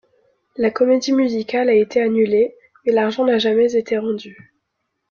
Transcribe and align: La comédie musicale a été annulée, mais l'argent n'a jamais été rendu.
La 0.57 0.71
comédie 0.71 1.11
musicale 1.13 1.69
a 1.69 1.75
été 1.75 2.01
annulée, 2.01 2.55
mais 2.87 2.91
l'argent 2.91 3.23
n'a 3.23 3.37
jamais 3.37 3.75
été 3.75 3.99
rendu. 3.99 4.51